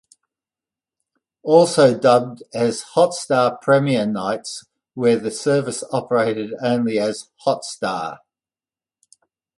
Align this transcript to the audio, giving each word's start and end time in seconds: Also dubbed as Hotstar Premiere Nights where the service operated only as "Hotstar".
Also 1.43 1.95
dubbed 1.95 2.41
as 2.55 2.83
Hotstar 2.95 3.61
Premiere 3.61 4.07
Nights 4.07 4.63
where 4.95 5.19
the 5.19 5.29
service 5.29 5.83
operated 5.91 6.55
only 6.59 6.97
as 6.97 7.29
"Hotstar". 7.45 8.17